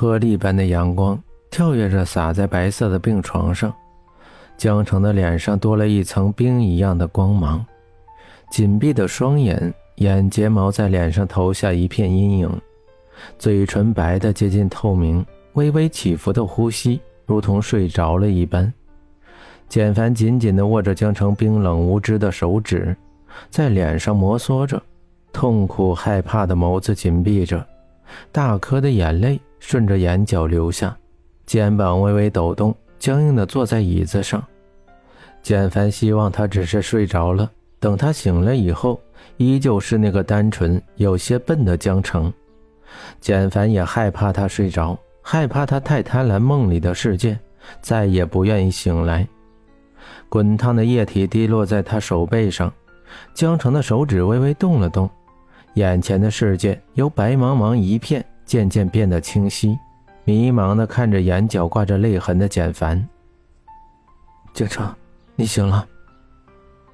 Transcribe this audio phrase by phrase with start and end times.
[0.00, 3.70] 颗粒般的阳光跳跃着洒在白色的病床上，
[4.56, 7.62] 江城的脸上多了一层冰一样的光芒，
[8.50, 12.50] 紧闭的双眼，眼睫毛在脸上投下一片阴影，
[13.38, 15.22] 嘴唇白的接近透明，
[15.52, 18.72] 微微起伏的呼吸如同睡着了一般。
[19.68, 22.96] 简凡紧紧地握着江城冰冷无知的手指，
[23.50, 24.82] 在脸上摩挲着，
[25.30, 27.62] 痛苦害怕的眸子紧闭着，
[28.32, 30.96] 大颗的眼泪顺着眼角流下，
[31.46, 34.42] 肩膀微微抖动，僵硬地坐在椅子上。
[35.42, 39.00] 简凡希望他只是睡着了，等他醒了以后，
[39.36, 42.32] 依旧是那个单纯有些笨的江城。
[43.20, 47.38] 简凡也害怕他睡着，害怕他太贪婪梦里的世界，
[47.80, 49.26] 再也不愿意醒来。
[50.28, 52.72] 滚烫的液体滴落在他手背上，
[53.32, 55.08] 江城的手指微微动了动，
[55.74, 59.78] 眼前的世界由白茫茫一片渐渐变得清晰，
[60.24, 63.08] 迷茫的看着眼角挂着泪痕的简凡。
[64.52, 64.92] 江城，
[65.36, 65.86] 你醒了。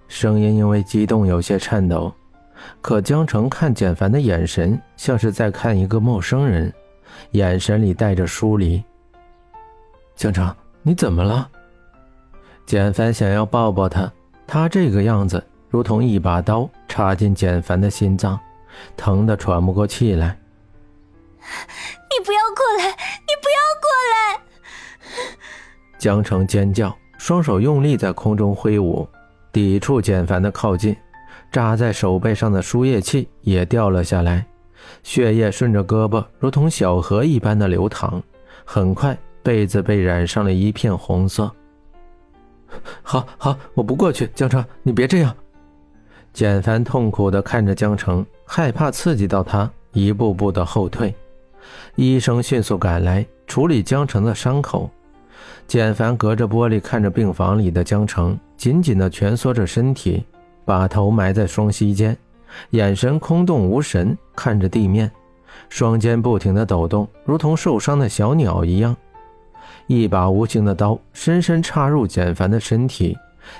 [0.06, 2.12] 声音因为激动有些颤抖，
[2.82, 6.70] 可江城看简凡的眼神像是在看一个陌生人，
[7.30, 8.84] 眼神里带着疏离。
[10.14, 11.48] 江城，你怎么了？
[12.66, 14.12] 简凡想要抱抱他，
[14.46, 18.38] 他这个样子如同一把刀插进简凡的心脏，
[18.94, 20.38] 疼得喘不过气来。
[22.10, 22.90] 你不要过来！
[22.90, 24.40] 你不要过来！
[25.98, 29.08] 江城尖叫，双手用力在空中挥舞，
[29.52, 30.96] 抵触简凡的靠近。
[31.52, 34.44] 扎在手背上的输液器也掉了下来，
[35.02, 38.22] 血液顺着胳膊如同小河一般的流淌。
[38.64, 41.50] 很快，被子被染上了一片红色。
[43.02, 44.26] 好好，我不过去。
[44.34, 45.34] 江城，你别这样。
[46.32, 51.14] 简凡痛苦地看着江城，害怕刺激到他，一步步的后退。
[51.94, 54.90] 医生迅速赶来处理江城的伤口。
[55.66, 60.24] 简凡隔着玻璃看着病房里的江城，紧紧地蜷缩着身体，
[60.64, 62.16] 把头埋在双膝间，
[62.70, 65.10] 眼神空洞无神，看着地面，
[65.68, 68.96] 双肩不停地抖动，如同受伤的小鸟一样。
[69.88, 73.16] 一把无形的刀深深插入简凡的身体，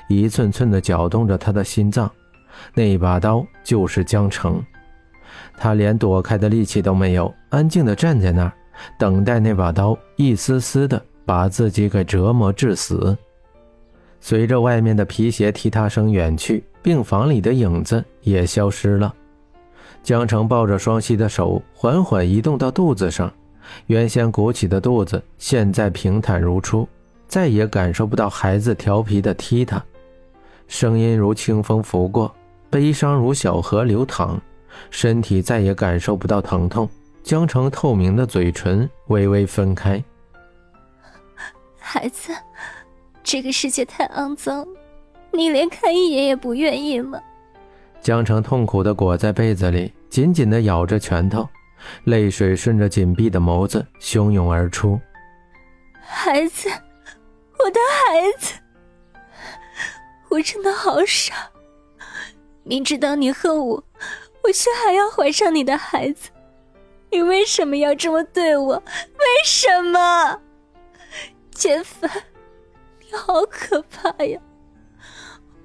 [0.08, 2.10] 一寸寸地搅动着他的心脏。
[2.75, 4.62] 那把刀就是江城，
[5.56, 8.52] 他连躲开的力气都没有，安静地站在那儿，
[8.98, 13.16] 等待那把刀一丝丝地把自己给折磨致死。
[14.20, 19.14] 随着外面的皮鞋踢踏声远去，病房里的影子也消失了。
[20.02, 23.32] 江城抱着双膝的手缓缓移动到肚子上。
[23.86, 26.88] 原先鼓起的肚子，现在平坦如初，
[27.26, 29.84] 再也感受不到孩子调皮的踢他。
[30.69, 32.32] 声音如清风拂过，
[32.70, 34.41] 悲伤如小河流淌，
[34.91, 36.88] 身体再也感受不到疼痛。
[37.22, 40.03] 江城透明的嘴唇微微分开。
[41.78, 42.32] 孩子，
[43.22, 44.66] 这个世界太肮脏，
[45.32, 47.20] 你连看一眼也不愿意吗？
[48.00, 51.48] 江城痛苦地裹在被子里，紧紧地咬着拳头。
[52.04, 54.98] 泪水顺着紧闭的眸子汹涌而出。
[56.00, 58.54] 孩子，我的孩子，
[60.28, 61.34] 我真的好傻！
[62.62, 63.84] 明知道你恨我，
[64.46, 66.30] 我却还要怀上你的孩子，
[67.10, 68.74] 你为什么要这么对我？
[68.76, 70.40] 为什么？
[71.50, 72.08] 简凡，
[73.00, 74.38] 你好可怕呀！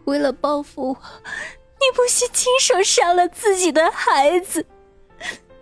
[0.06, 4.66] 为了报复我，你不惜亲手杀了自己的孩子。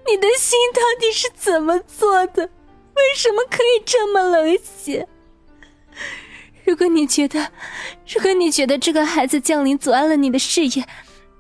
[0.08, 2.44] 你的心到底是怎么做的？
[2.96, 5.06] 为什么可以这么冷血？
[6.64, 7.52] 如果你觉得，
[8.08, 10.86] 如果你觉得这个孩子降临阻碍了你的事业，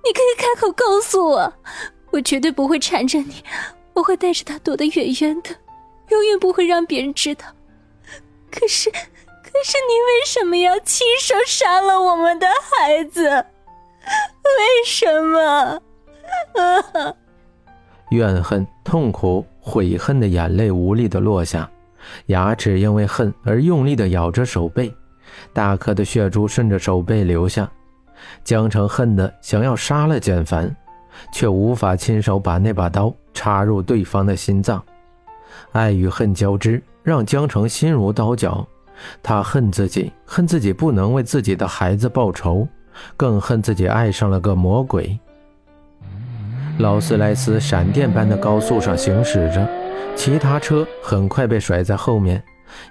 [0.03, 1.53] 你可以开口告诉我，
[2.11, 3.43] 我绝对不会缠着你，
[3.93, 5.49] 我会带着他躲得远远的，
[6.09, 7.45] 永远不会让别人知道。
[8.49, 8.97] 可是，可
[9.63, 13.29] 是你为什么要亲手杀了我们的孩子？
[13.29, 15.81] 为什么？
[18.11, 21.69] 怨恨、痛苦、悔恨的眼泪无力的落下，
[22.27, 24.91] 牙齿因为恨而用力的咬着手背，
[25.53, 27.69] 大颗的血珠顺着手背流下。
[28.43, 30.75] 江城恨的想要杀了简凡，
[31.31, 34.83] 却无法亲手把那把刀插入对方的心脏。
[35.71, 38.65] 爱与恨交织，让江城心如刀绞。
[39.23, 42.67] 他恨自己，恨自己不能为自己的孩子报仇，
[43.15, 45.17] 更恨自己爱上了个魔鬼。
[46.79, 49.67] 劳斯莱斯闪电般的高速上行驶着，
[50.15, 52.41] 其他车很快被甩在后面，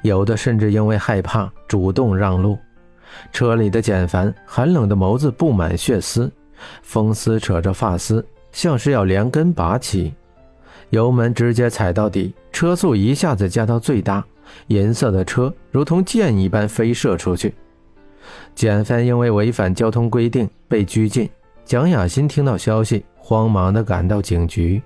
[0.02, 2.58] 有的甚至因为害怕主动让路。
[3.32, 6.30] 车里的简凡寒冷的眸子布满血丝，
[6.82, 10.14] 风撕扯着发丝，像是要连根拔起。
[10.90, 14.24] 油门直接踩到底，车速一下子加到最大，
[14.68, 17.54] 银色的车如同箭一般飞射出去。
[18.54, 21.28] 简凡因为违反交通规定被拘禁。
[21.64, 24.82] 蒋雅欣听到消息，慌忙地赶到警局。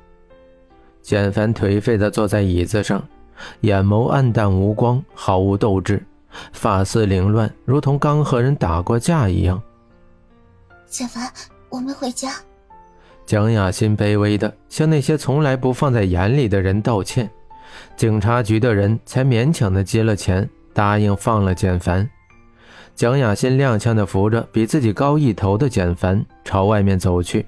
[1.01, 3.03] 简凡颓废地坐在椅子上，
[3.61, 6.05] 眼眸暗淡无光，毫无斗志，
[6.53, 9.61] 发丝凌乱，如同刚和人打过架一样。
[10.87, 11.31] 简凡，
[11.69, 12.33] 我们回家。
[13.25, 17.31] 蒋雅欣卑微的向那些从来不放在眼里的人道歉，
[17.97, 22.09] 警察局的人才勉强的接了钱，答应放了简凡。
[22.95, 27.47] 蒋雅欣踉跄的扶着比自己高一头的简凡朝外面走去，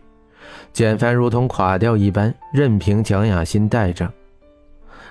[0.72, 4.10] 简凡如同垮掉一般，任凭蒋雅欣带着。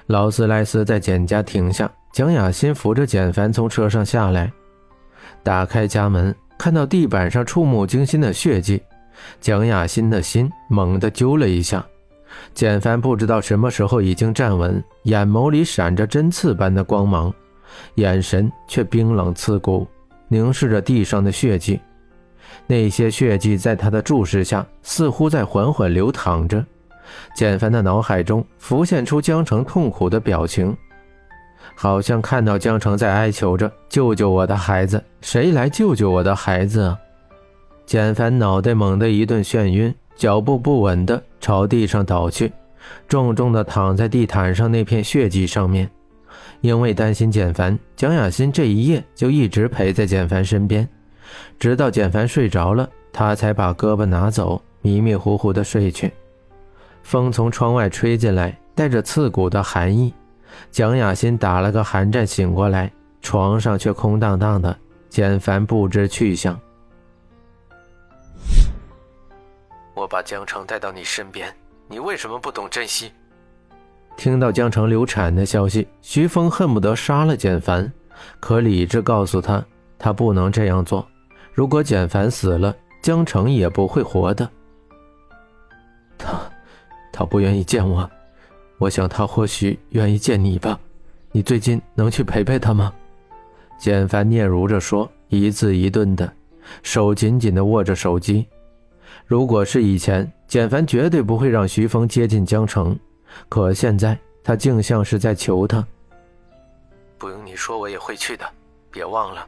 [0.08, 4.54] 劳斯莱斯在简家停下，蒋雅欣扶着简凡从车上下来，
[5.42, 8.80] 打开家门，看到地板上触目惊心的血迹，
[9.42, 11.84] 蒋雅欣的心猛地揪了一下。
[12.54, 17.34] 简凡不知道什么时候已经站稳，眼眸里闪着针刺般的光芒，
[17.96, 19.88] 眼神却冰冷刺骨。
[20.28, 21.80] 凝视着地上的血迹，
[22.68, 26.64] 那些血迹在他的注视下似乎在缓缓流淌着。
[27.36, 30.76] 简凡的脑海中浮现出江城痛苦的表情，
[31.76, 36.98] 好像看到江城在哀求着：“救救我的孩子，谁来救救我的孩子啊？”
[37.86, 42.52] 简凡脑袋猛地一顿眩晕，脚步不稳地朝地上倒去，
[43.08, 45.90] 重重地躺在地毯上那片血迹上面。
[46.62, 50.88] 因为担心简凡，蒋雅欣这一夜就一直陪在简凡身边，
[51.60, 56.12] 直到简凡睡着了，她才把胳膊拿走，迷迷糊糊的睡去。
[57.04, 60.14] 风从窗外吹进来，带着刺骨的寒意。
[60.72, 62.92] 蒋雅欣打了个寒战，醒过来，
[63.22, 64.76] 床上却空荡荡的，
[65.10, 66.60] 简凡不知去向。
[69.94, 71.54] 我把江城带到你身边，
[71.88, 73.12] 你为什么不懂珍惜？
[74.18, 77.92] 听到江城流产的消息，徐峰恨不得杀了简凡，
[78.40, 79.64] 可理智告诉他，
[79.98, 81.08] 他不能这样做。
[81.54, 84.50] 如果简凡死了，江城也不会活的。
[86.18, 86.40] 他，
[87.12, 88.10] 他不愿意见我，
[88.78, 90.80] 我想他或许愿意见你吧。
[91.32, 92.94] 你最近能去陪陪他吗？
[93.80, 96.32] 简凡嗫嚅着说，一字一顿的，
[96.84, 98.48] 手紧紧地握着手机。
[99.26, 102.98] 如果是以前，简凡绝对不会让徐峰接近江城。
[103.50, 105.86] 可现在，他竟像是在求他。
[107.18, 108.46] 不用你说，我也会去的。
[108.92, 109.46] 别忘了，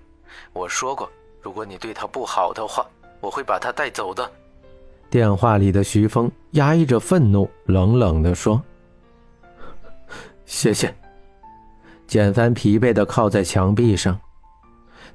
[0.53, 1.09] 我说过，
[1.41, 2.85] 如果你对他不好的话，
[3.21, 4.29] 我会把他带走的。
[5.09, 8.61] 电话里的徐峰压抑着愤怒，冷冷地说
[10.45, 10.93] ：“谢谢。”
[12.07, 14.19] 简帆疲惫的靠在墙壁上，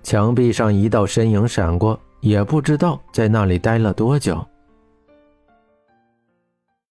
[0.03, 4.45] 墙壁上一道身影闪过，也不知道在那里待了多久。